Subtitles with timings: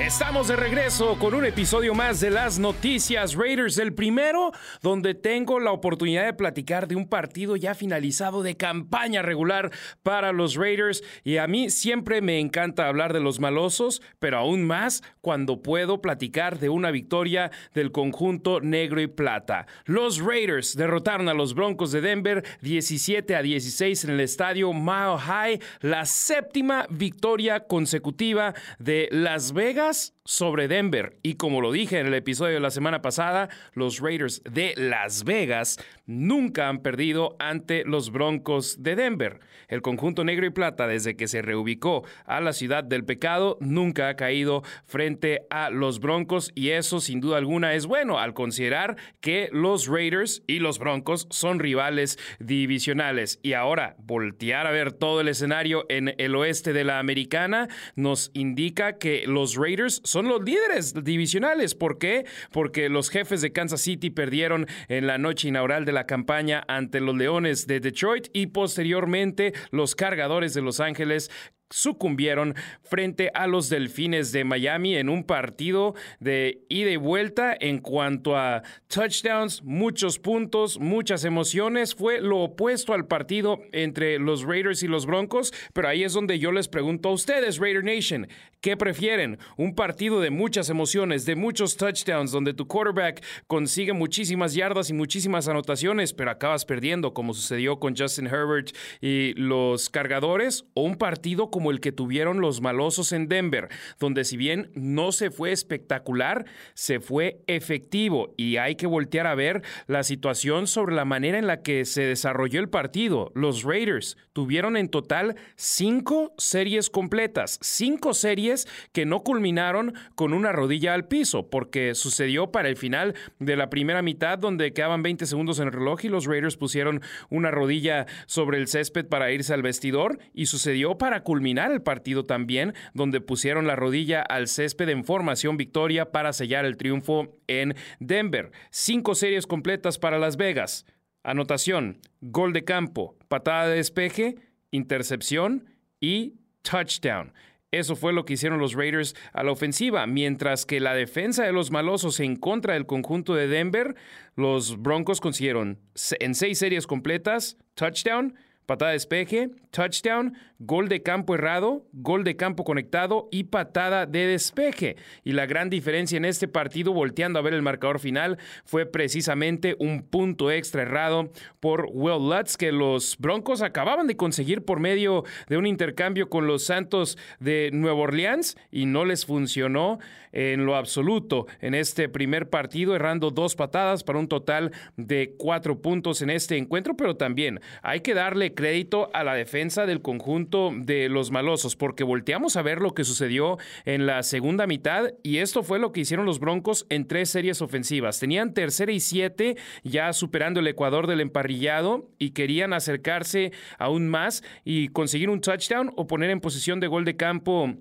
[0.00, 5.60] Estamos de regreso con un episodio más de las noticias Raiders, el primero donde tengo
[5.60, 9.70] la oportunidad de platicar de un partido ya finalizado de campaña regular
[10.02, 14.66] para los Raiders y a mí siempre me encanta hablar de los malosos, pero aún
[14.66, 19.66] más cuando puedo platicar de una victoria del conjunto negro y plata.
[19.84, 25.18] Los Raiders derrotaron a los Broncos de Denver 17 a 16 en el estadio Mile
[25.18, 30.19] High, la séptima victoria consecutiva de Las Vegas ます。
[30.30, 31.18] Sobre Denver.
[31.24, 35.24] Y como lo dije en el episodio de la semana pasada, los Raiders de Las
[35.24, 35.76] Vegas
[36.06, 39.40] nunca han perdido ante los Broncos de Denver.
[39.66, 44.08] El conjunto negro y plata, desde que se reubicó a la ciudad del pecado, nunca
[44.08, 48.96] ha caído frente a los Broncos y eso sin duda alguna es bueno al considerar
[49.20, 53.40] que los Raiders y los Broncos son rivales divisionales.
[53.42, 58.30] Y ahora, voltear a ver todo el escenario en el oeste de la americana nos
[58.32, 61.74] indica que los Raiders son los líderes divisionales.
[61.74, 62.26] ¿Por qué?
[62.52, 67.00] Porque los jefes de Kansas City perdieron en la noche inaugural de la campaña ante
[67.00, 71.30] los Leones de Detroit y posteriormente los cargadores de Los Ángeles
[71.70, 77.78] sucumbieron frente a los Delfines de Miami en un partido de ida y vuelta en
[77.78, 81.94] cuanto a touchdowns, muchos puntos, muchas emociones.
[81.94, 86.38] Fue lo opuesto al partido entre los Raiders y los Broncos, pero ahí es donde
[86.38, 88.26] yo les pregunto a ustedes, Raider Nation,
[88.60, 89.38] ¿qué prefieren?
[89.56, 94.92] ¿Un partido de muchas emociones, de muchos touchdowns, donde tu quarterback consigue muchísimas yardas y
[94.92, 100.64] muchísimas anotaciones, pero acabas perdiendo, como sucedió con Justin Herbert y los cargadores?
[100.74, 105.12] ¿O un partido como el que tuvieron los malosos en Denver, donde si bien no
[105.12, 110.94] se fue espectacular, se fue efectivo y hay que voltear a ver la situación sobre
[110.94, 113.32] la manera en la que se desarrolló el partido.
[113.34, 120.52] Los Raiders tuvieron en total cinco series completas, cinco series que no culminaron con una
[120.52, 125.26] rodilla al piso, porque sucedió para el final de la primera mitad donde quedaban 20
[125.26, 129.52] segundos en el reloj y los Raiders pusieron una rodilla sobre el césped para irse
[129.52, 134.88] al vestidor y sucedió para culminar el partido también, donde pusieron la rodilla al césped
[134.88, 138.52] en formación victoria para sellar el triunfo en Denver.
[138.70, 140.86] Cinco series completas para Las Vegas.
[141.22, 144.36] Anotación, gol de campo, patada de despeje,
[144.70, 145.66] intercepción
[146.00, 147.32] y touchdown.
[147.72, 151.52] Eso fue lo que hicieron los Raiders a la ofensiva, mientras que la defensa de
[151.52, 153.94] los malosos en contra del conjunto de Denver,
[154.34, 155.78] los Broncos consiguieron
[156.18, 158.34] en seis series completas, touchdown,
[158.66, 164.26] patada de despeje, touchdown, gol de campo errado, gol de campo conectado y patada de
[164.26, 164.96] despeje.
[165.24, 169.74] Y la gran diferencia en este partido, volteando a ver el marcador final, fue precisamente
[169.78, 175.24] un punto extra errado por Will Lutz que los Broncos acababan de conseguir por medio
[175.48, 179.98] de un intercambio con los Santos de Nueva Orleans y no les funcionó
[180.32, 185.80] en lo absoluto en este primer partido, errando dos patadas para un total de cuatro
[185.80, 190.70] puntos en este encuentro, pero también hay que darle crédito a la defensa del conjunto
[190.76, 193.56] de los malosos, porque volteamos a ver lo que sucedió
[193.86, 197.62] en la segunda mitad y esto fue lo que hicieron los Broncos en tres series
[197.62, 198.20] ofensivas.
[198.20, 204.42] Tenían tercera y siete, ya superando el Ecuador del emparrillado y querían acercarse aún más
[204.62, 207.74] y conseguir un touchdown o poner en posición de gol de campo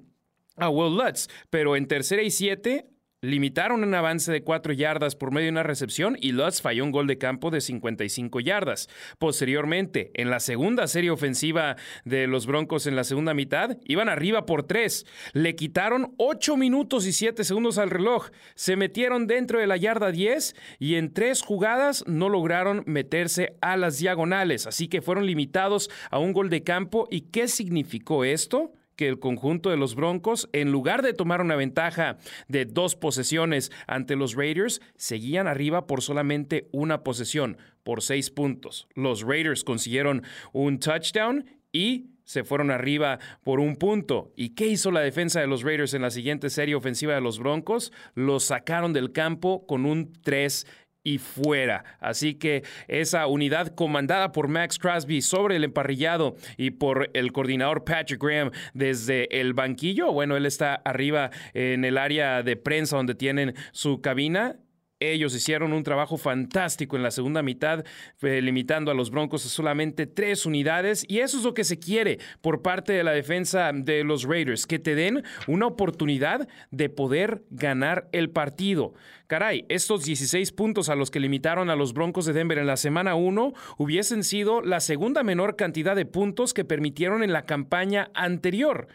[0.56, 2.86] a Will Lutz, pero en tercera y siete
[3.22, 6.92] limitaron un avance de 4 yardas por medio de una recepción y Lutz falló un
[6.92, 8.90] gol de campo de 55 yardas.
[9.18, 11.76] Posteriormente, en la segunda serie ofensiva
[12.06, 15.06] de los Broncos en la segunda mitad, iban arriba por 3.
[15.34, 18.30] Le quitaron 8 minutos y 7 segundos al reloj.
[18.56, 23.78] Se metieron dentro de la yarda 10 y en tres jugadas no lograron meterse a
[23.78, 24.68] las diagonales.
[24.68, 27.08] Así que fueron limitados a un gol de campo.
[27.12, 28.74] ¿Y qué significó esto?
[29.00, 32.18] Que el conjunto de los Broncos, en lugar de tomar una ventaja
[32.50, 38.90] de dos posesiones ante los Raiders, seguían arriba por solamente una posesión, por seis puntos.
[38.96, 44.34] Los Raiders consiguieron un touchdown y se fueron arriba por un punto.
[44.36, 47.40] ¿Y qué hizo la defensa de los Raiders en la siguiente serie ofensiva de los
[47.40, 47.94] Broncos?
[48.16, 50.68] Los sacaron del campo con un 3
[51.04, 51.84] y fuera.
[52.00, 57.84] Así que esa unidad comandada por Max Crosby sobre el emparrillado y por el coordinador
[57.84, 63.16] Patrick Graham desde el banquillo, bueno, él está arriba en el área de prensa donde
[63.16, 64.58] tienen su cabina
[65.00, 67.86] Ellos hicieron un trabajo fantástico en la segunda mitad,
[68.22, 71.06] eh, limitando a los Broncos a solamente tres unidades.
[71.08, 74.68] Y eso es lo que se quiere por parte de la defensa de los Raiders,
[74.68, 78.94] que te den una oportunidad de poder ganar el partido.
[79.30, 82.78] Caray, estos 16 puntos a los que limitaron a los Broncos de Denver en la
[82.78, 88.10] semana 1 hubiesen sido la segunda menor cantidad de puntos que permitieron en la campaña
[88.16, 88.88] anterior.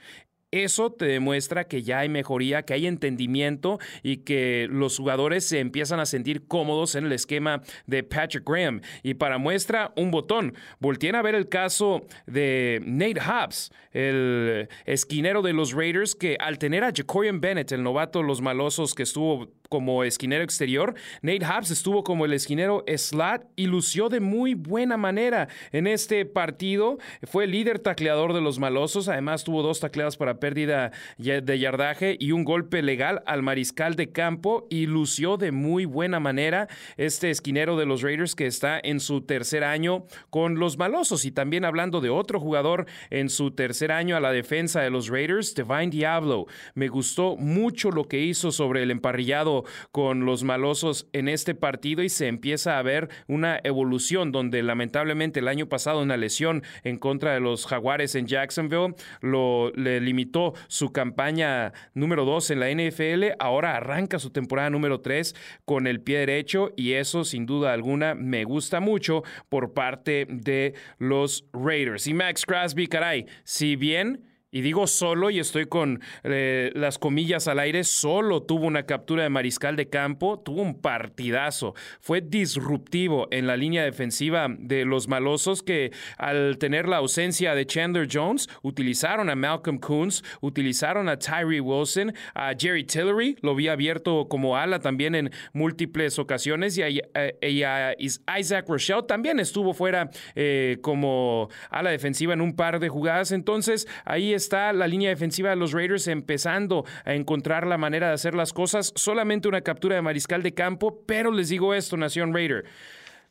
[0.54, 5.58] Eso te demuestra que ya hay mejoría, que hay entendimiento y que los jugadores se
[5.58, 8.80] empiezan a sentir cómodos en el esquema de Patrick Graham.
[9.02, 10.54] Y para muestra, un botón.
[10.78, 16.60] Volteen a ver el caso de Nate Hobbs, el esquinero de los Raiders, que al
[16.60, 21.70] tener a Jacorian Bennett, el novato los malosos que estuvo como esquinero exterior, Nate Hobbs
[21.70, 26.98] estuvo como el esquinero slot y lució de muy buena manera en este partido.
[27.24, 32.16] Fue el líder tacleador de los malosos, además tuvo dos tacleadas para pérdida de yardaje
[32.18, 37.30] y un golpe legal al mariscal de campo y lució de muy buena manera este
[37.30, 41.64] esquinero de los Raiders que está en su tercer año con los malosos y también
[41.64, 45.90] hablando de otro jugador en su tercer año a la defensa de los Raiders, Divine
[45.90, 46.46] Diablo.
[46.74, 49.53] Me gustó mucho lo que hizo sobre el emparrillado
[49.92, 55.40] con los malosos en este partido y se empieza a ver una evolución donde lamentablemente
[55.40, 60.54] el año pasado una lesión en contra de los jaguares en Jacksonville lo le limitó
[60.68, 65.34] su campaña número 2 en la NFL, ahora arranca su temporada número 3
[65.64, 70.74] con el pie derecho y eso sin duda alguna me gusta mucho por parte de
[70.98, 72.06] los Raiders.
[72.06, 77.48] Y Max Crosby, caray, si bien y digo solo, y estoy con eh, las comillas
[77.48, 81.74] al aire, solo tuvo una captura de mariscal de campo, tuvo un partidazo.
[81.98, 87.66] Fue disruptivo en la línea defensiva de los malosos que al tener la ausencia de
[87.66, 93.66] Chandler Jones, utilizaron a Malcolm Coons, utilizaron a Tyree Wilson, a Jerry Tillery, lo vi
[93.66, 97.96] abierto como ala también en múltiples ocasiones, y a, eh,
[98.38, 103.32] Isaac Rochelle también estuvo fuera eh, como ala defensiva en un par de jugadas.
[103.32, 108.08] Entonces, ahí es está la línea defensiva de los Raiders empezando a encontrar la manera
[108.08, 108.92] de hacer las cosas.
[108.94, 112.64] Solamente una captura de mariscal de campo, pero les digo esto, Nación Raider.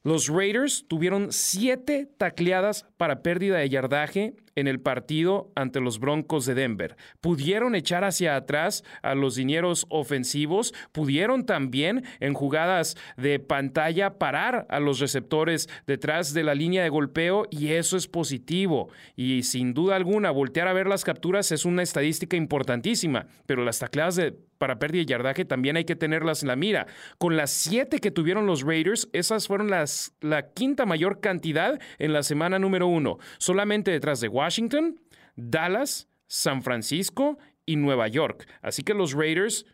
[0.04, 6.46] Los Raiders tuvieron siete tacleadas para pérdida de yardaje en el partido ante los Broncos
[6.46, 6.96] de Denver.
[7.22, 14.66] Pudieron echar hacia atrás a los dineros ofensivos, pudieron también en jugadas de pantalla parar
[14.70, 18.90] a los receptores detrás de la línea de golpeo y eso es positivo.
[19.16, 23.80] Y sin duda alguna, voltear a ver las capturas es una estadística importantísima, pero las
[23.80, 26.88] tacleadas de para pérdida de yardaje también hay que tenerlas en la mira.
[27.18, 32.14] Con las siete que tuvieron los Raiders, esas fueron las, la quinta mayor cantidad en
[32.14, 34.43] la semana número uno, solamente detrás de Washington,
[35.36, 38.48] Dallas, San Francisco y Nueva York.
[38.62, 39.66] Así que los Raiders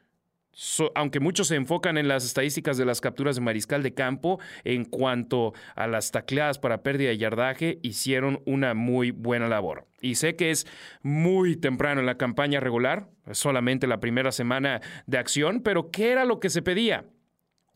[0.96, 4.86] aunque muchos se enfocan en las estadísticas de las capturas de mariscal de campo, en
[4.86, 9.88] cuanto a las tacleadas para pérdida de yardaje, hicieron una muy buena labor.
[10.02, 10.68] Y sé que es
[11.02, 16.26] muy temprano en la campaña regular, solamente la primera semana de acción, pero ¿qué era
[16.26, 17.06] lo que se pedía?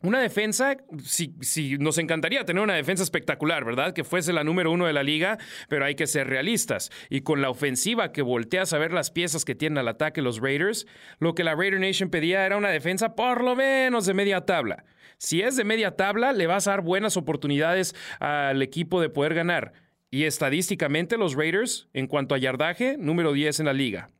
[0.04, 3.94] Una defensa, si, nos encantaría tener una defensa espectacular, ¿verdad?
[3.94, 5.38] Que fuese la número uno de la liga,
[5.70, 6.90] pero hay que ser realistas.
[7.08, 10.42] Y con la ofensiva que volteas a ver las piezas que tienen al ataque los
[10.42, 10.86] Raiders,
[11.20, 14.84] lo que la Raider Nation pedía era una defensa por lo menos de media tabla.
[15.16, 19.32] Si es de media tabla, le vas a dar buenas oportunidades al equipo de poder
[19.32, 19.72] ganar.
[20.10, 24.10] Y estadísticamente los Raiders, en cuanto a yardaje, número 10 en la liga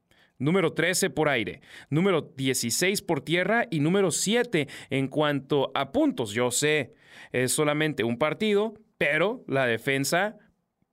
[0.45, 6.33] número 13 por aire, número 16 por tierra y número 7 en cuanto a puntos.
[6.33, 6.95] Yo sé,
[7.33, 10.37] es solamente un partido, pero la defensa,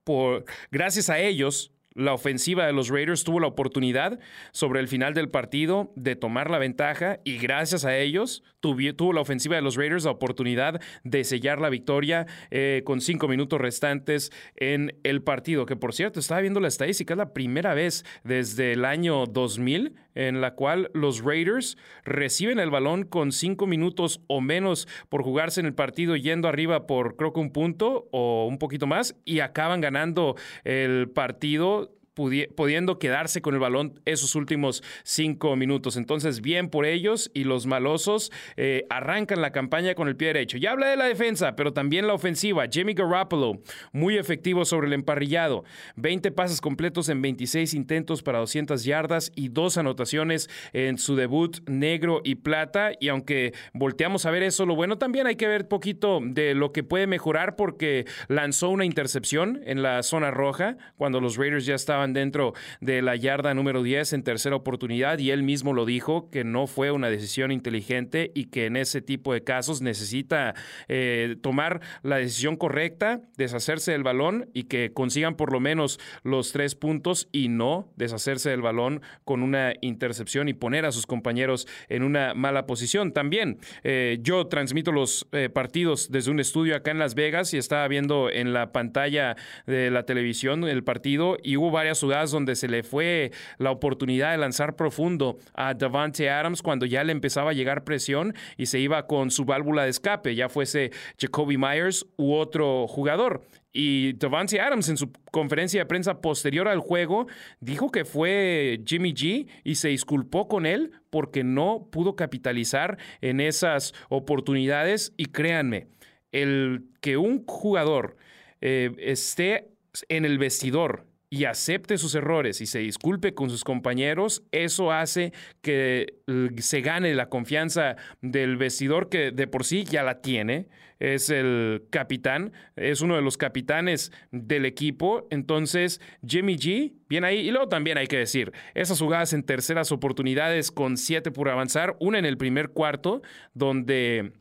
[0.04, 4.20] por, gracias a ellos, la ofensiva de los Raiders tuvo la oportunidad
[4.52, 9.22] sobre el final del partido de tomar la ventaja y gracias a ellos tuvo, la
[9.22, 14.32] ofensiva de los Raiders la oportunidad de sellar la victoria eh, con cinco minutos restantes
[14.56, 15.66] en el partido.
[15.66, 19.96] Que por cierto, estaba viendo la estadística, es la primera vez desde el año 2000
[20.16, 25.60] en la cual los Raiders reciben el balón con cinco minutos o menos por jugarse
[25.60, 29.40] en el partido yendo arriba por creo que un punto o un poquito más y
[29.40, 35.96] acaban ganando el partido pudiendo quedarse con el balón esos últimos cinco minutos.
[35.96, 40.58] Entonces, bien por ellos y los malosos eh, arrancan la campaña con el pie derecho.
[40.58, 42.66] Ya habla de la defensa, pero también la ofensiva.
[42.70, 43.62] Jimmy Garoppolo,
[43.94, 45.64] muy efectivo sobre el emparrillado.
[45.96, 51.58] 20 pases completos en 26 intentos para 200 yardas y dos anotaciones en su debut
[51.68, 52.92] negro y plata.
[53.00, 56.72] Y aunque volteamos a ver eso, lo bueno también hay que ver poquito de lo
[56.72, 61.76] que puede mejorar porque lanzó una intercepción en la zona roja cuando los Raiders ya
[61.76, 66.30] estaban dentro de la yarda número 10 en tercera oportunidad y él mismo lo dijo
[66.30, 70.56] que no fue una decisión inteligente y que en ese tipo de casos necesita
[70.88, 76.52] eh, tomar la decisión correcta, deshacerse del balón y que consigan por lo menos los
[76.52, 81.68] tres puntos y no deshacerse del balón con una intercepción y poner a sus compañeros
[81.90, 83.12] en una mala posición.
[83.14, 87.58] También eh, yo transmito los eh, partidos desde un estudio acá en Las Vegas y
[87.58, 92.56] estaba viendo en la pantalla de la televisión el partido y hubo varias jugadas donde
[92.56, 97.52] se le fue la oportunidad de lanzar profundo a Davante Adams cuando ya le empezaba
[97.52, 102.06] a llegar presión y se iba con su válvula de escape, ya fuese Jacoby Myers
[102.18, 103.42] u otro jugador.
[103.74, 107.28] Y Davante Adams en su conferencia de prensa posterior al juego
[107.62, 113.40] dijo que fue Jimmy G y se disculpó con él porque no pudo capitalizar en
[113.40, 115.14] esas oportunidades.
[115.16, 115.88] Y créanme,
[116.34, 118.18] el que un jugador
[118.60, 119.70] eh, esté
[120.10, 125.32] en el vestidor y acepte sus errores y se disculpe con sus compañeros, eso hace
[125.62, 126.18] que
[126.58, 130.68] se gane la confianza del vestidor que de por sí ya la tiene.
[131.00, 135.26] Es el capitán, es uno de los capitanes del equipo.
[135.32, 137.40] Entonces, Jimmy G, bien ahí.
[137.40, 141.96] Y luego también hay que decir, esas jugadas en terceras oportunidades con siete por avanzar,
[142.02, 143.22] una en el primer cuarto,
[143.54, 144.34] donde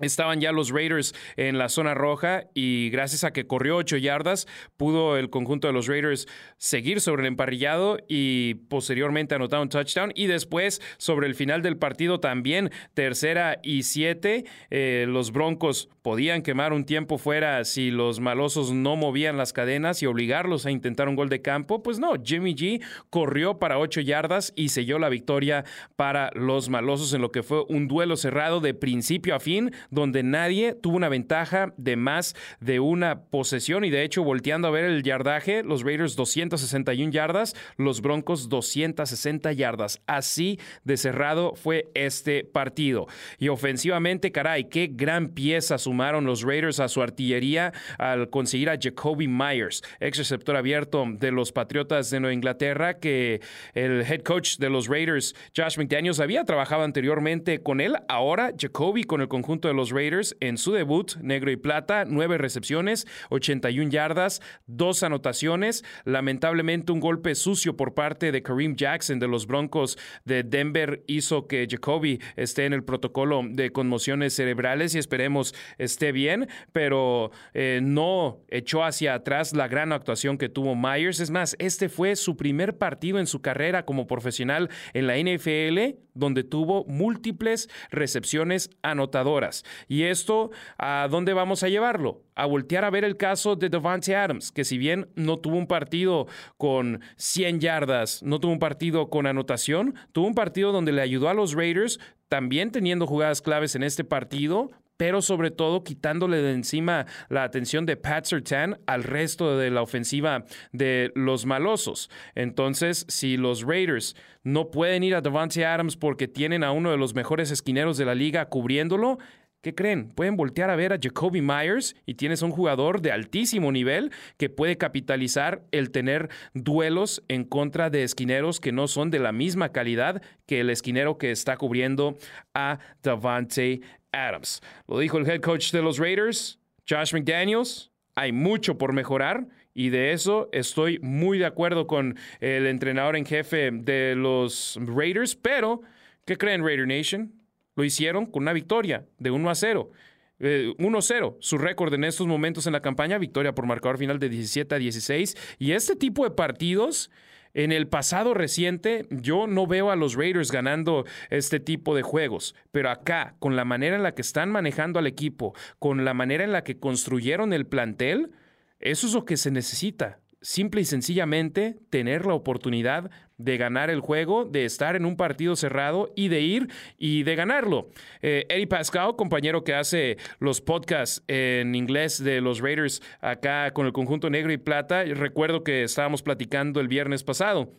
[0.00, 4.46] Estaban ya los Raiders en la zona roja y gracias a que corrió ocho yardas,
[4.76, 6.26] pudo el conjunto de los Raiders
[6.58, 10.12] seguir sobre el emparrillado y posteriormente anotar un touchdown.
[10.14, 14.44] Y después, sobre el final del partido, también tercera y siete.
[14.68, 20.02] Eh, los Broncos podían quemar un tiempo fuera si los malosos no movían las cadenas
[20.02, 21.82] y obligarlos a intentar un gol de campo.
[21.82, 25.64] Pues no, Jimmy G corrió para ocho yardas y selló la victoria
[25.96, 30.22] para los malosos en lo que fue un duelo cerrado de principio a fin donde
[30.22, 34.84] nadie tuvo una ventaja de más de una posesión y de hecho volteando a ver
[34.84, 40.00] el yardaje, los Raiders 261 yardas, los Broncos 260 yardas.
[40.06, 43.06] Así de cerrado fue este partido.
[43.38, 48.78] Y ofensivamente, caray, qué gran pieza sumaron los Raiders a su artillería al conseguir a
[48.80, 53.40] Jacoby Myers, ex receptor abierto de los Patriotas de Nueva Inglaterra, que
[53.74, 57.96] el head coach de los Raiders, Josh McDaniels, había trabajado anteriormente con él.
[58.08, 62.38] Ahora Jacoby con el conjunto de los Raiders en su debut, negro y plata, nueve
[62.38, 65.84] recepciones, 81 yardas, dos anotaciones.
[66.04, 71.46] Lamentablemente, un golpe sucio por parte de Kareem Jackson de los Broncos de Denver hizo
[71.46, 77.80] que Jacoby esté en el protocolo de conmociones cerebrales y esperemos esté bien, pero eh,
[77.82, 81.20] no echó hacia atrás la gran actuación que tuvo Myers.
[81.20, 85.98] Es más, este fue su primer partido en su carrera como profesional en la NFL,
[86.14, 89.64] donde tuvo múltiples recepciones anotadoras.
[89.88, 92.22] ¿Y esto a dónde vamos a llevarlo?
[92.34, 95.66] A voltear a ver el caso de Devante Adams, que si bien no tuvo un
[95.66, 101.02] partido con 100 yardas, no tuvo un partido con anotación, tuvo un partido donde le
[101.02, 106.38] ayudó a los Raiders, también teniendo jugadas claves en este partido, pero sobre todo quitándole
[106.38, 112.10] de encima la atención de Pat Sertan al resto de la ofensiva de los malosos.
[112.34, 116.96] Entonces, si los Raiders no pueden ir a Devante Adams porque tienen a uno de
[116.96, 119.18] los mejores esquineros de la liga cubriéndolo,
[119.66, 120.10] ¿Qué creen?
[120.10, 124.48] Pueden voltear a ver a Jacoby Myers y tienes un jugador de altísimo nivel que
[124.48, 129.72] puede capitalizar el tener duelos en contra de esquineros que no son de la misma
[129.72, 132.16] calidad que el esquinero que está cubriendo
[132.54, 133.80] a Davante
[134.12, 134.62] Adams.
[134.86, 137.90] Lo dijo el head coach de los Raiders, Josh McDaniels.
[138.14, 143.26] Hay mucho por mejorar y de eso estoy muy de acuerdo con el entrenador en
[143.26, 145.80] jefe de los Raiders, pero
[146.24, 147.35] ¿qué creen Raider Nation?
[147.76, 149.90] Lo hicieron con una victoria de 1 a 0.
[150.38, 154.28] 1-0, eh, su récord en estos momentos en la campaña, victoria por marcador final de
[154.28, 155.36] 17 a 16.
[155.58, 157.10] Y este tipo de partidos,
[157.54, 162.54] en el pasado reciente, yo no veo a los Raiders ganando este tipo de juegos,
[162.70, 166.44] pero acá, con la manera en la que están manejando al equipo, con la manera
[166.44, 168.30] en la que construyeron el plantel,
[168.78, 174.00] eso es lo que se necesita simple y sencillamente tener la oportunidad de ganar el
[174.00, 177.88] juego, de estar en un partido cerrado y de ir y de ganarlo.
[178.22, 183.86] Eh, Eddie Pascal, compañero que hace los podcasts en inglés de los Raiders acá con
[183.86, 187.72] el conjunto negro y plata, recuerdo que estábamos platicando el viernes pasado.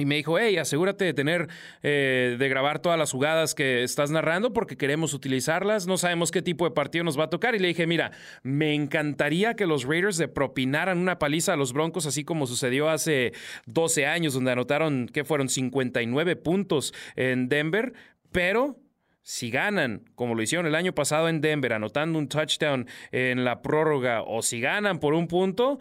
[0.00, 1.48] Y me dijo, hey, asegúrate de tener,
[1.82, 5.86] eh, de grabar todas las jugadas que estás narrando porque queremos utilizarlas.
[5.86, 7.54] No sabemos qué tipo de partido nos va a tocar.
[7.54, 11.74] Y le dije, mira, me encantaría que los Raiders le propinaran una paliza a los
[11.74, 13.32] Broncos, así como sucedió hace
[13.66, 17.92] 12 años, donde anotaron, que fueron 59 puntos en Denver.
[18.32, 18.78] Pero
[19.22, 23.60] si ganan, como lo hicieron el año pasado en Denver, anotando un touchdown en la
[23.60, 25.78] prórroga, o si ganan por un punto,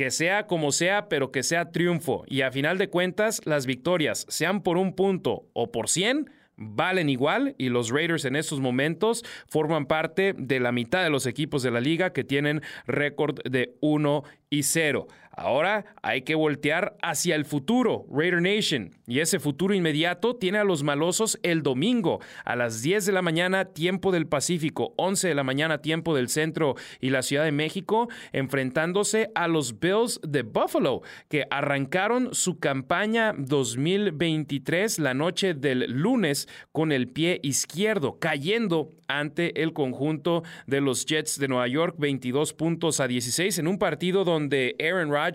[0.00, 2.24] que sea como sea, pero que sea triunfo.
[2.26, 7.10] Y a final de cuentas, las victorias, sean por un punto o por 100, valen
[7.10, 11.62] igual y los Raiders en estos momentos forman parte de la mitad de los equipos
[11.62, 15.06] de la liga que tienen récord de 1 y 0.
[15.40, 18.90] Ahora hay que voltear hacia el futuro, Raider Nation.
[19.06, 23.22] Y ese futuro inmediato tiene a los malosos el domingo a las 10 de la
[23.22, 27.52] mañana, tiempo del Pacífico, 11 de la mañana, tiempo del centro y la Ciudad de
[27.52, 35.90] México, enfrentándose a los Bills de Buffalo, que arrancaron su campaña 2023 la noche del
[35.90, 41.96] lunes con el pie izquierdo, cayendo ante el conjunto de los Jets de Nueva York,
[41.98, 45.29] 22 puntos a 16 en un partido donde Aaron Rodgers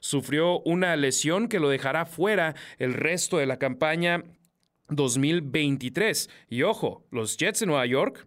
[0.00, 4.24] sufrió una lesión que lo dejará fuera el resto de la campaña
[4.88, 6.30] 2023.
[6.48, 8.26] Y ojo, los Jets de Nueva York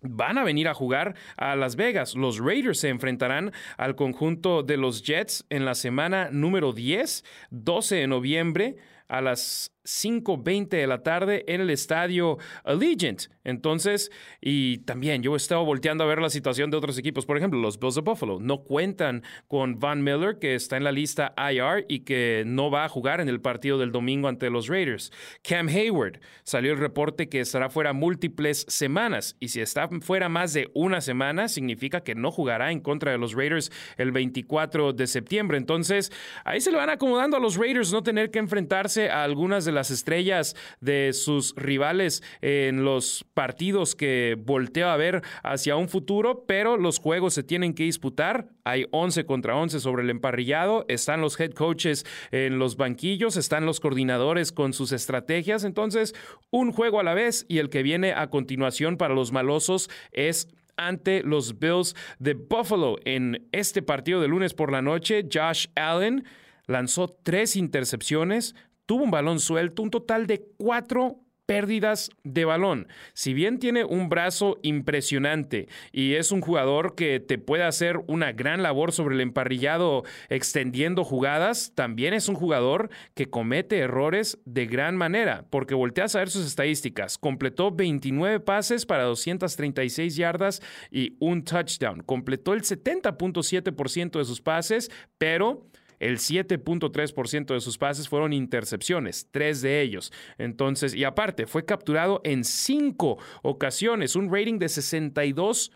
[0.00, 2.14] van a venir a jugar a Las Vegas.
[2.14, 7.96] Los Raiders se enfrentarán al conjunto de los Jets en la semana número 10, 12
[7.96, 8.76] de noviembre
[9.08, 13.26] a las 5.20 de la tarde en el estadio Allegiant.
[13.44, 14.10] Entonces,
[14.40, 17.26] y también yo he estado volteando a ver la situación de otros equipos.
[17.26, 20.92] Por ejemplo, los Bills de Buffalo no cuentan con Van Miller, que está en la
[20.92, 24.68] lista IR y que no va a jugar en el partido del domingo ante los
[24.68, 25.12] Raiders.
[25.42, 29.36] Cam Hayward salió el reporte que estará fuera múltiples semanas.
[29.40, 33.18] Y si está fuera más de una semana, significa que no jugará en contra de
[33.18, 35.58] los Raiders el 24 de septiembre.
[35.58, 36.10] Entonces,
[36.44, 39.72] ahí se le van acomodando a los Raiders no tener que enfrentarse a algunas de
[39.74, 46.44] las estrellas de sus rivales en los partidos que volteo a ver hacia un futuro,
[46.46, 48.48] pero los juegos se tienen que disputar.
[48.64, 53.66] Hay 11 contra 11 sobre el emparrillado, están los head coaches en los banquillos, están
[53.66, 56.14] los coordinadores con sus estrategias, entonces
[56.50, 60.48] un juego a la vez y el que viene a continuación para los malosos es
[60.76, 62.96] ante los Bills de Buffalo.
[63.04, 66.24] En este partido de lunes por la noche, Josh Allen
[66.66, 68.54] lanzó tres intercepciones,
[68.86, 72.88] tuvo un balón suelto, un total de cuatro pérdidas de balón.
[73.12, 78.32] Si bien tiene un brazo impresionante y es un jugador que te puede hacer una
[78.32, 84.66] gran labor sobre el emparrillado extendiendo jugadas, también es un jugador que comete errores de
[84.66, 87.18] gran manera, porque volteas a ver sus estadísticas.
[87.18, 92.02] Completó 29 pases para 236 yardas y un touchdown.
[92.02, 95.66] Completó el 70.7% de sus pases, pero
[95.98, 100.12] el 7.3% de sus pases fueron intercepciones, tres de ellos.
[100.38, 105.72] Entonces, y aparte, fue capturado en cinco ocasiones, un rating de 62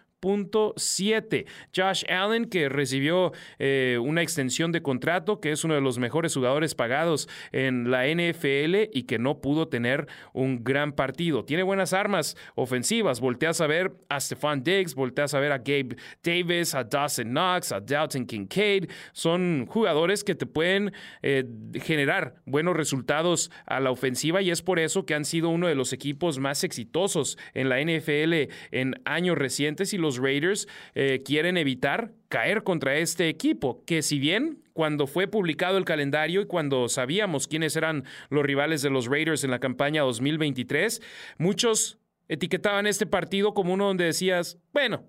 [0.77, 1.47] 7.
[1.75, 6.35] Josh Allen, que recibió eh, una extensión de contrato, que es uno de los mejores
[6.35, 11.45] jugadores pagados en la NFL y que no pudo tener un gran partido.
[11.45, 13.21] Tiene buenas armas ofensivas.
[13.21, 17.73] Volteas a ver a Stephon Diggs, volteas a ver a Gabe Davis, a Dawson Knox,
[17.73, 18.91] a Dalton Kincaid.
[19.13, 24.79] Son jugadores que te pueden eh, generar buenos resultados a la ofensiva y es por
[24.79, 29.39] eso que han sido uno de los equipos más exitosos en la NFL en años
[29.39, 34.63] recientes y los los Raiders eh, quieren evitar caer contra este equipo, que si bien
[34.73, 39.45] cuando fue publicado el calendario y cuando sabíamos quiénes eran los rivales de los Raiders
[39.45, 41.03] en la campaña 2023,
[41.37, 45.05] muchos etiquetaban este partido como uno donde decías, bueno,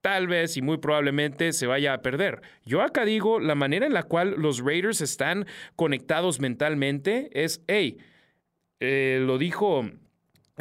[0.00, 2.40] tal vez y muy probablemente se vaya a perder.
[2.64, 7.98] Yo acá digo, la manera en la cual los Raiders están conectados mentalmente es, hey,
[8.80, 9.88] eh, lo dijo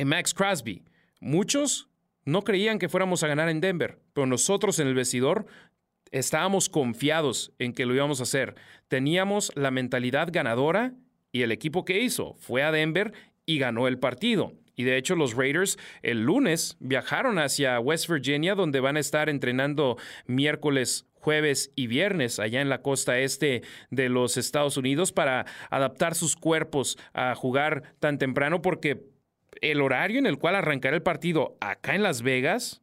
[0.04, 0.84] Max Crosby,
[1.20, 1.90] muchos
[2.26, 5.46] no creían que fuéramos a ganar en Denver, pero nosotros en el vestidor
[6.12, 8.56] estábamos confiados en que lo íbamos a hacer.
[8.88, 10.94] Teníamos la mentalidad ganadora
[11.32, 13.14] y el equipo que hizo fue a Denver
[13.46, 14.54] y ganó el partido.
[14.76, 19.30] Y de hecho los Raiders el lunes viajaron hacia West Virginia donde van a estar
[19.30, 25.46] entrenando miércoles, jueves y viernes allá en la costa este de los Estados Unidos para
[25.70, 29.15] adaptar sus cuerpos a jugar tan temprano porque
[29.62, 32.82] el horario en el cual arrancará el partido acá en Las Vegas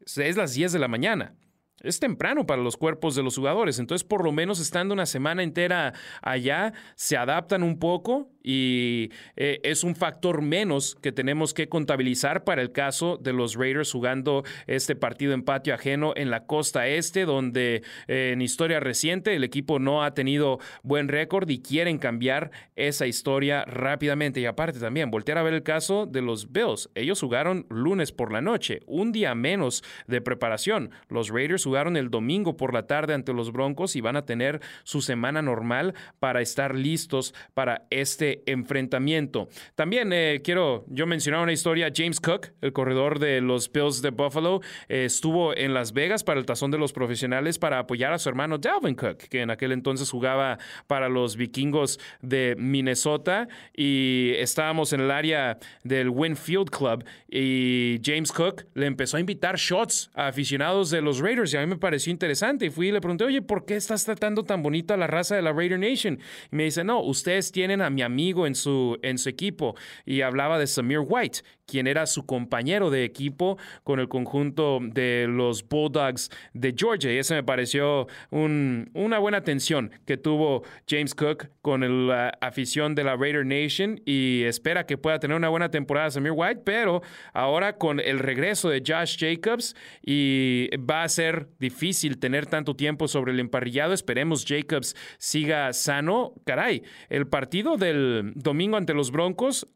[0.00, 1.36] es las 10 de la mañana
[1.82, 3.78] es temprano para los cuerpos de los jugadores.
[3.78, 9.60] Entonces, por lo menos estando una semana entera allá, se adaptan un poco y eh,
[9.62, 14.44] es un factor menos que tenemos que contabilizar para el caso de los Raiders jugando
[14.66, 19.44] este partido en patio ajeno en la costa este, donde eh, en historia reciente el
[19.44, 24.40] equipo no ha tenido buen récord y quieren cambiar esa historia rápidamente.
[24.40, 26.90] Y aparte también, voltear a ver el caso de los Bills.
[26.94, 30.90] Ellos jugaron lunes por la noche, un día menos de preparación.
[31.08, 34.60] Los Raiders jugaron el domingo por la tarde ante los Broncos y van a tener
[34.84, 39.48] su semana normal para estar listos para este ese enfrentamiento.
[39.74, 41.90] También eh, quiero yo mencionar una historia.
[41.94, 46.38] James Cook, el corredor de los Bills de Buffalo, eh, estuvo en Las Vegas para
[46.38, 49.72] el tazón de los profesionales para apoyar a su hermano Dalvin Cook, que en aquel
[49.72, 57.04] entonces jugaba para los vikingos de Minnesota y estábamos en el área del Winfield Club
[57.28, 61.60] y James Cook le empezó a invitar shots a aficionados de los Raiders y a
[61.60, 64.62] mí me pareció interesante y fui y le pregunté, oye, ¿por qué estás tratando tan
[64.62, 66.18] bonita la raza de la Raider Nation?
[66.52, 70.20] Y me dice, no, ustedes tienen a mi amigo en su, en su equipo y
[70.20, 75.66] hablaba de Samir White, quien era su compañero de equipo con el conjunto de los
[75.68, 77.12] Bulldogs de Georgia.
[77.12, 83.04] Y ese me pareció una buena atención que tuvo James Cook con la afición de
[83.04, 87.02] la Raider Nation y espera que pueda tener una buena temporada Samir White, pero
[87.32, 93.06] ahora con el regreso de Josh Jacobs y va a ser difícil tener tanto tiempo
[93.06, 93.92] sobre el emparrillado.
[93.92, 96.34] Esperemos Jacobs siga sano.
[96.44, 99.68] Caray, el partido del domingo ante los Broncos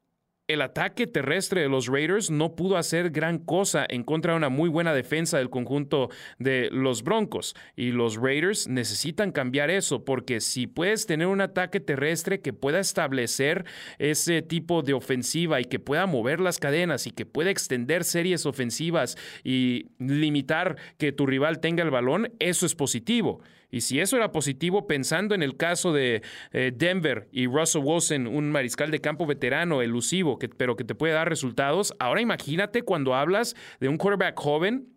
[0.47, 4.51] el ataque terrestre de los Raiders no pudo hacer gran cosa en contra de una
[4.51, 7.57] muy buena defensa del conjunto de los Broncos.
[7.77, 12.79] Y los Raiders necesitan cambiar eso, porque si puedes tener un ataque terrestre que pueda
[12.79, 13.65] establecer
[13.99, 18.45] ese tipo de ofensiva y que pueda mover las cadenas y que pueda extender series
[18.45, 23.41] ofensivas y limitar que tu rival tenga el balón, eso es positivo.
[23.75, 28.29] Y si eso era positivo, pensando en el caso de eh, Denver y Russell Wilson,
[28.29, 32.83] un mariscal de campo veterano, elusivo, que, pero que te puede dar resultados, ahora imagínate
[32.83, 34.94] cuando hablas de un quarterback joven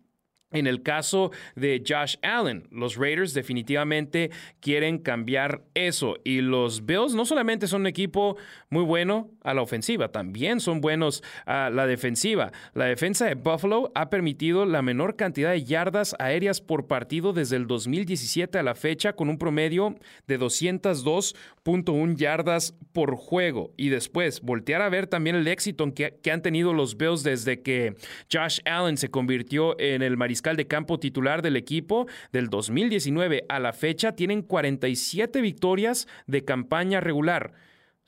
[0.50, 4.30] en el caso de Josh Allen, los Raiders definitivamente
[4.60, 6.16] quieren cambiar eso.
[6.24, 8.36] Y los Bills no solamente son un equipo
[8.70, 12.50] muy bueno a la ofensiva, también son buenos a la defensiva.
[12.72, 17.56] La defensa de Buffalo ha permitido la menor cantidad de yardas aéreas por partido desde
[17.56, 23.74] el 2017 a la fecha, con un promedio de 202.1 yardas por juego.
[23.76, 27.60] Y después, voltear a ver también el éxito que, que han tenido los Bills desde
[27.60, 27.96] que
[28.32, 33.58] Josh Allen se convirtió en el mariscal de campo titular del equipo del 2019 a
[33.58, 37.52] la fecha tienen 47 victorias de campaña regular.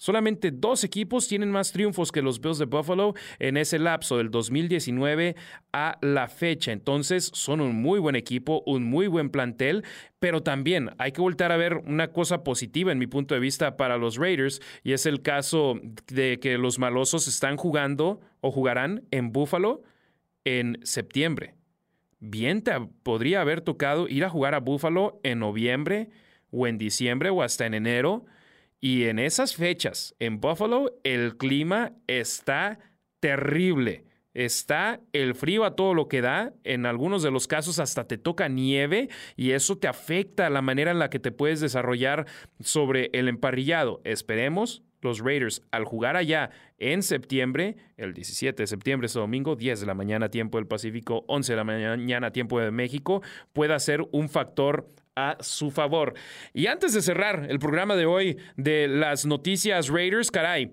[0.00, 4.30] Solamente dos equipos tienen más triunfos que los Bills de Buffalo en ese lapso del
[4.30, 5.36] 2019
[5.74, 6.72] a la fecha.
[6.72, 9.84] Entonces son un muy buen equipo, un muy buen plantel,
[10.18, 13.76] pero también hay que voltar a ver una cosa positiva en mi punto de vista
[13.76, 19.02] para los Raiders y es el caso de que los malosos están jugando o jugarán
[19.10, 19.82] en Buffalo
[20.46, 21.59] en septiembre
[22.20, 26.10] bien te podría haber tocado ir a jugar a Buffalo en noviembre
[26.50, 28.24] o en diciembre o hasta en enero.
[28.80, 32.78] Y en esas fechas, en Buffalo, el clima está
[33.20, 34.04] terrible.
[34.32, 38.16] Está el frío a todo lo que da, en algunos de los casos hasta te
[38.16, 42.26] toca nieve y eso te afecta la manera en la que te puedes desarrollar
[42.60, 44.00] sobre el emparrillado.
[44.04, 49.80] Esperemos los Raiders al jugar allá en septiembre, el 17 de septiembre, ese domingo, 10
[49.80, 54.02] de la mañana tiempo del Pacífico, 11 de la mañana tiempo de México, pueda ser
[54.12, 56.14] un factor a su favor.
[56.54, 60.72] Y antes de cerrar el programa de hoy de las noticias Raiders, caray,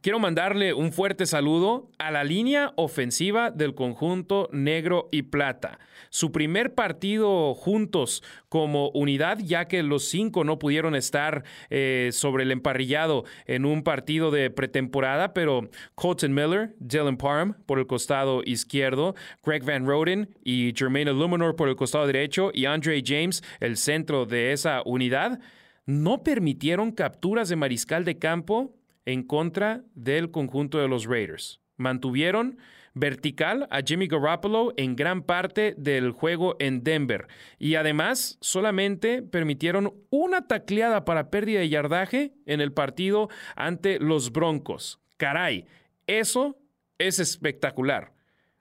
[0.00, 5.80] Quiero mandarle un fuerte saludo a la línea ofensiva del conjunto negro y plata.
[6.10, 12.44] Su primer partido juntos como unidad, ya que los cinco no pudieron estar eh, sobre
[12.44, 18.42] el emparrillado en un partido de pretemporada, pero Colton Miller, Dylan Parham por el costado
[18.44, 23.76] izquierdo, Greg Van Roden y Jermaine Illuminor por el costado derecho y Andre James, el
[23.76, 25.40] centro de esa unidad,
[25.86, 28.77] no permitieron capturas de mariscal de campo
[29.08, 31.60] en contra del conjunto de los Raiders.
[31.78, 32.58] Mantuvieron
[32.92, 37.26] vertical a Jimmy Garoppolo en gran parte del juego en Denver
[37.58, 44.30] y además solamente permitieron una tacleada para pérdida de yardaje en el partido ante los
[44.30, 45.00] Broncos.
[45.16, 45.64] Caray,
[46.06, 46.58] eso
[46.98, 48.12] es espectacular.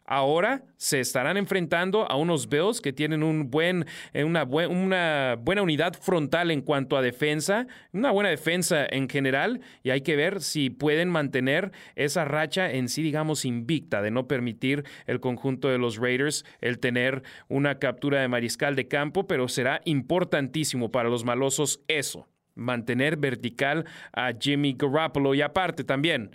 [0.10, 5.62] Ahora se estarán enfrentando a unos Bills que tienen un buen, eh, una, una, buena
[5.62, 10.41] unidad frontal en cuanto a defensa, una buena defensa en general, y hay que ver
[10.41, 15.78] si pueden mantener esa racha en sí, digamos, invicta, de no permitir el conjunto de
[15.78, 21.26] los Raiders el tener una captura de mariscal de campo, pero será importantísimo para los
[21.26, 26.32] malosos eso, mantener vertical a Jimmy Garoppolo y aparte también.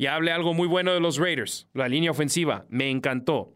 [0.00, 1.68] Y hable algo muy bueno de los Raiders.
[1.74, 2.64] La línea ofensiva.
[2.70, 3.54] Me encantó.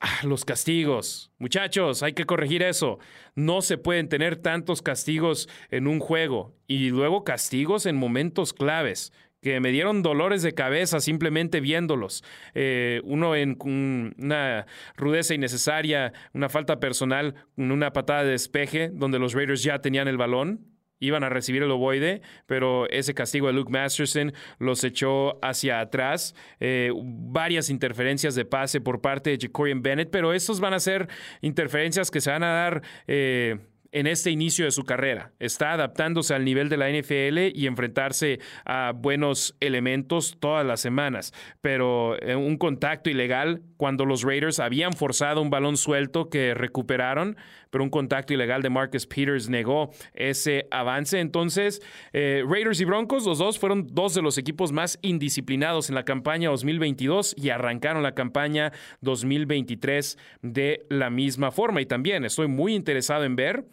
[0.00, 1.32] Ah, los castigos.
[1.36, 2.98] Muchachos, hay que corregir eso.
[3.34, 6.56] No se pueden tener tantos castigos en un juego.
[6.66, 12.24] Y luego castigos en momentos claves que me dieron dolores de cabeza simplemente viéndolos.
[12.54, 14.64] Eh, uno en una
[14.96, 20.16] rudeza innecesaria, una falta personal, una patada de despeje donde los Raiders ya tenían el
[20.16, 20.70] balón
[21.00, 26.34] iban a recibir el ovoide, pero ese castigo de Luke Masterson los echó hacia atrás.
[26.60, 31.08] Eh, varias interferencias de pase por parte de Jacorian Bennett, pero estos van a ser
[31.40, 33.58] interferencias que se van a dar eh,
[33.92, 35.32] en este inicio de su carrera.
[35.38, 41.32] Está adaptándose al nivel de la NFL y enfrentarse a buenos elementos todas las semanas.
[41.60, 47.36] Pero eh, un contacto ilegal cuando los Raiders habían forzado un balón suelto que recuperaron,
[47.70, 51.18] pero un contacto ilegal de Marcus Peters negó ese avance.
[51.18, 51.80] Entonces,
[52.12, 56.04] eh, Raiders y Broncos, los dos fueron dos de los equipos más indisciplinados en la
[56.04, 61.80] campaña 2022 y arrancaron la campaña 2023 de la misma forma.
[61.80, 63.64] Y también estoy muy interesado en ver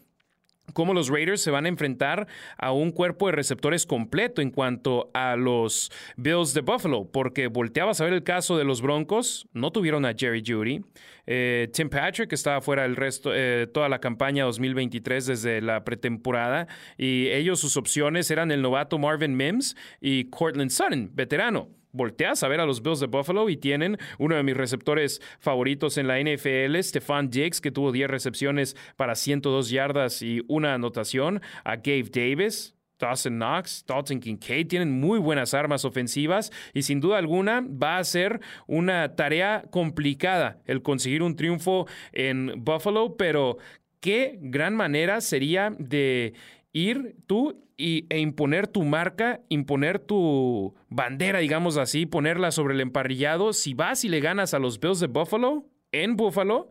[0.73, 2.27] cómo los Raiders se van a enfrentar
[2.57, 8.01] a un cuerpo de receptores completo en cuanto a los Bills de Buffalo, porque volteabas
[8.01, 10.81] a ver el caso de los Broncos, no tuvieron a Jerry Judy.
[11.25, 16.67] Eh, Tim Patrick estaba fuera del resto, eh, toda la campaña 2023 desde la pretemporada,
[16.97, 22.47] y ellos sus opciones eran el novato Marvin Mims y Cortland Sutton, veterano volteas a
[22.47, 26.19] ver a los Bills de Buffalo y tienen uno de mis receptores favoritos en la
[26.19, 32.09] NFL, Stefan Diggs, que tuvo 10 recepciones para 102 yardas y una anotación, a Gabe
[32.11, 37.97] Davis, Dawson Knox, Dalton Kincaid tienen muy buenas armas ofensivas y sin duda alguna va
[37.97, 43.57] a ser una tarea complicada el conseguir un triunfo en Buffalo, pero
[43.99, 46.33] qué gran manera sería de
[46.77, 52.81] ir tú y, e imponer tu marca, imponer tu bandera, digamos así, ponerla sobre el
[52.81, 53.53] emparrillado.
[53.53, 56.69] Si vas y le ganas a los Bills de Buffalo, en Buffalo,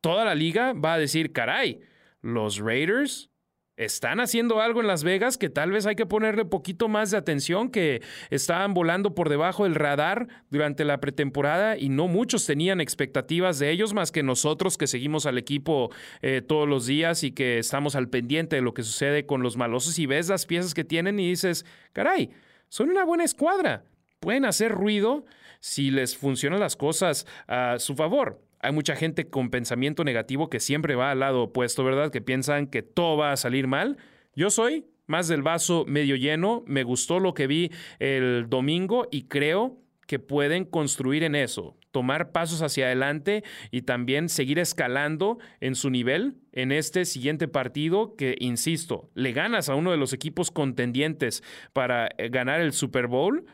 [0.00, 1.80] toda la liga va a decir, caray,
[2.22, 3.30] los Raiders
[3.76, 7.18] están haciendo algo en Las Vegas que tal vez hay que ponerle poquito más de
[7.18, 12.80] atención, que estaban volando por debajo del radar durante la pretemporada y no muchos tenían
[12.80, 15.90] expectativas de ellos más que nosotros que seguimos al equipo
[16.22, 19.56] eh, todos los días y que estamos al pendiente de lo que sucede con los
[19.56, 22.30] malosos y ves las piezas que tienen y dices, caray,
[22.68, 23.84] son una buena escuadra,
[24.20, 25.24] pueden hacer ruido
[25.60, 28.45] si les funcionan las cosas a su favor.
[28.66, 32.10] Hay mucha gente con pensamiento negativo que siempre va al lado opuesto, ¿verdad?
[32.10, 33.96] Que piensan que todo va a salir mal.
[34.34, 36.64] Yo soy más del vaso medio lleno.
[36.66, 42.32] Me gustó lo que vi el domingo y creo que pueden construir en eso, tomar
[42.32, 48.36] pasos hacia adelante y también seguir escalando en su nivel en este siguiente partido que,
[48.40, 53.46] insisto, le ganas a uno de los equipos contendientes para eh, ganar el Super Bowl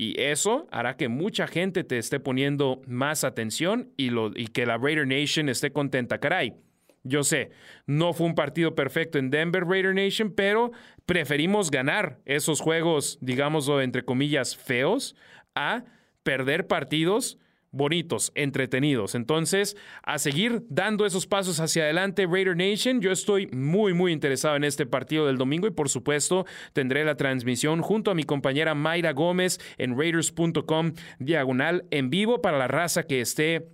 [0.00, 4.08] y eso hará que mucha gente te esté poniendo más atención y,
[4.46, 6.16] que la Raider Nation esté contenta.
[6.16, 6.54] Caray,
[7.02, 7.50] yo sé,
[7.84, 10.72] no fue un partido perfecto en Denver Raider Nation, pero
[11.04, 15.16] preferimos ganar esos juegos, digámoslo entre comillas, feos,
[15.54, 15.84] a
[16.22, 17.36] perder partidos
[17.72, 19.14] bonitos, entretenidos.
[19.14, 23.00] Entonces, a seguir dando esos pasos hacia adelante, Raider Nation.
[23.00, 27.16] Yo estoy muy, muy interesado en este partido del domingo y por supuesto tendré la
[27.16, 33.04] transmisión junto a mi compañera Mayra Gómez en raiders.com diagonal en vivo para la raza
[33.04, 33.68] que esté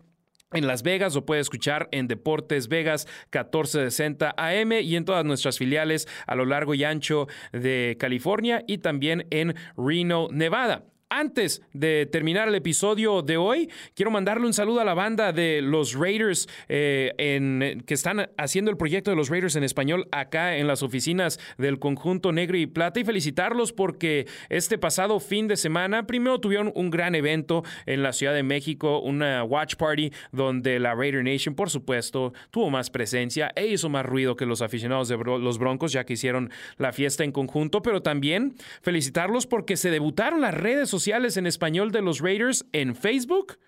[0.52, 5.58] en Las Vegas lo puede escuchar en Deportes Vegas 1460 AM y en todas nuestras
[5.58, 10.84] filiales a lo largo y ancho de California y también en Reno, Nevada.
[11.08, 15.62] Antes de terminar el episodio de hoy, quiero mandarle un saludo a la banda de
[15.62, 20.56] los Raiders eh, en, que están haciendo el proyecto de los Raiders en español acá
[20.56, 22.98] en las oficinas del conjunto negro y plata.
[22.98, 28.12] Y felicitarlos porque este pasado fin de semana primero tuvieron un gran evento en la
[28.12, 33.52] Ciudad de México, una watch party donde la Raider Nation, por supuesto, tuvo más presencia
[33.54, 37.22] e hizo más ruido que los aficionados de los Broncos ya que hicieron la fiesta
[37.22, 40.95] en conjunto, pero también felicitarlos porque se debutaron las redes sociales
[41.36, 43.58] en español de los Raiders en Facebook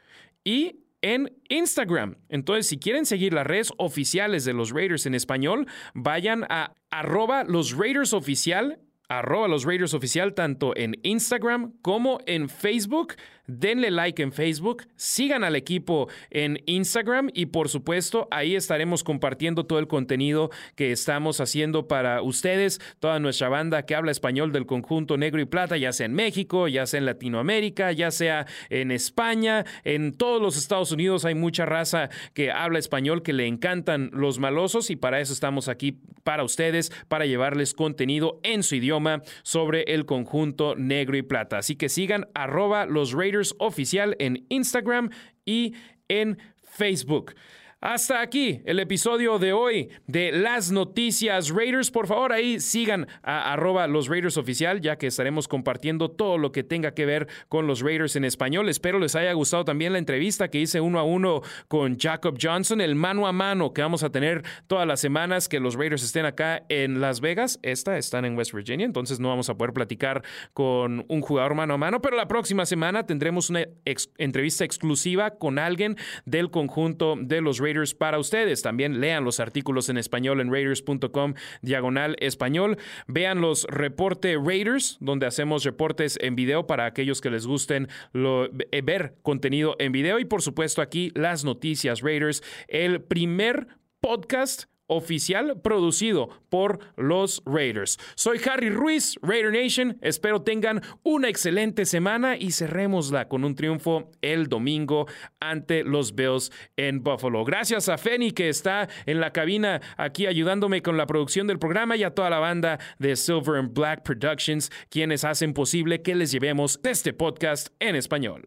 [0.44, 2.16] y en Instagram.
[2.28, 7.44] Entonces, si quieren seguir las redes oficiales de los Raiders en español, vayan a arroba
[7.44, 13.14] los Raiders oficial, arroba los Raiders oficial, tanto en Instagram como en Facebook
[13.48, 19.64] denle like en Facebook, sigan al equipo en Instagram y por supuesto ahí estaremos compartiendo
[19.64, 24.66] todo el contenido que estamos haciendo para ustedes, toda nuestra banda que habla español del
[24.66, 28.90] conjunto negro y plata, ya sea en México, ya sea en Latinoamérica, ya sea en
[28.90, 34.10] España, en todos los Estados Unidos hay mucha raza que habla español que le encantan
[34.12, 39.22] los malosos y para eso estamos aquí para ustedes, para llevarles contenido en su idioma
[39.42, 41.58] sobre el conjunto negro y plata.
[41.58, 45.10] Así que sigan arroba los Raiders oficial en Instagram
[45.44, 45.74] y
[46.08, 47.34] en Facebook.
[47.80, 51.92] Hasta aquí el episodio de hoy de Las Noticias Raiders.
[51.92, 56.50] Por favor, ahí sigan a arroba los Raiders oficial, ya que estaremos compartiendo todo lo
[56.50, 58.68] que tenga que ver con los Raiders en español.
[58.68, 62.80] Espero les haya gustado también la entrevista que hice uno a uno con Jacob Johnson,
[62.80, 66.26] el mano a mano que vamos a tener todas las semanas que los Raiders estén
[66.26, 67.60] acá en Las Vegas.
[67.62, 71.74] Esta están en West Virginia, entonces no vamos a poder platicar con un jugador mano
[71.74, 77.40] a mano, pero la próxima semana tendremos una entrevista exclusiva con alguien del conjunto de
[77.40, 77.67] los Raiders
[77.98, 78.62] para ustedes.
[78.62, 82.78] También lean los artículos en español en raiders.com diagonal español.
[83.06, 88.82] Vean los reporte Raiders, donde hacemos reportes en video para aquellos que les gusten eh,
[88.82, 90.18] ver contenido en video.
[90.18, 93.68] Y por supuesto aquí las noticias Raiders, el primer
[94.00, 97.98] podcast oficial producido por los Raiders.
[98.16, 99.96] Soy Harry Ruiz, Raider Nation.
[100.02, 105.06] Espero tengan una excelente semana y cerrémosla con un triunfo el domingo
[105.40, 107.44] ante los Bills en Buffalo.
[107.44, 111.96] Gracias a Feni que está en la cabina aquí ayudándome con la producción del programa
[111.96, 116.32] y a toda la banda de Silver and Black Productions quienes hacen posible que les
[116.32, 118.46] llevemos este podcast en español.